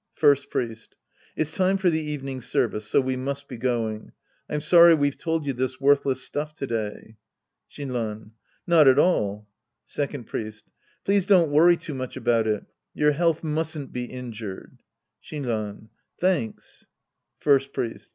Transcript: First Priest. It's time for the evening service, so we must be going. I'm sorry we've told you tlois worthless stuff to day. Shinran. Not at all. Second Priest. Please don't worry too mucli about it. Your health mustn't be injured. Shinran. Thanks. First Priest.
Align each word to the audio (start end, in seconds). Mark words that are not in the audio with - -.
First 0.15 0.49
Priest. 0.49 0.95
It's 1.35 1.51
time 1.55 1.77
for 1.77 1.91
the 1.91 2.01
evening 2.01 2.41
service, 2.41 2.87
so 2.87 2.99
we 2.99 3.15
must 3.15 3.47
be 3.47 3.55
going. 3.57 4.13
I'm 4.49 4.61
sorry 4.61 4.95
we've 4.95 5.15
told 5.15 5.45
you 5.45 5.53
tlois 5.53 5.79
worthless 5.79 6.23
stuff 6.23 6.55
to 6.55 6.65
day. 6.65 7.17
Shinran. 7.69 8.31
Not 8.65 8.87
at 8.87 8.97
all. 8.97 9.47
Second 9.85 10.25
Priest. 10.25 10.63
Please 11.05 11.27
don't 11.27 11.51
worry 11.51 11.77
too 11.77 11.93
mucli 11.93 12.17
about 12.17 12.47
it. 12.47 12.65
Your 12.95 13.11
health 13.11 13.43
mustn't 13.43 13.93
be 13.93 14.05
injured. 14.05 14.81
Shinran. 15.23 15.89
Thanks. 16.19 16.87
First 17.39 17.71
Priest. 17.71 18.09